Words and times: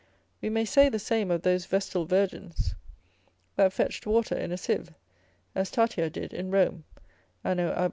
we 0.41 0.49
may 0.49 0.65
say 0.65 0.89
the 0.89 0.97
same 0.97 1.29
of 1.29 1.43
those 1.43 1.67
vestal 1.67 2.05
virgins 2.07 2.73
that 3.55 3.71
fetched 3.71 4.07
water 4.07 4.33
in 4.35 4.51
a 4.51 4.57
sieve, 4.57 4.95
as 5.53 5.69
Tatia 5.69 6.09
did 6.11 6.33
in 6.33 6.49
Rome, 6.49 6.85
_anno 7.45 7.69
ab. 7.71 7.79